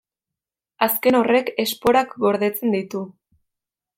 Azken 0.85 1.17
horrek 1.19 1.51
esporak 1.65 2.17
gordetzen 2.25 2.75
ditu. 2.79 3.03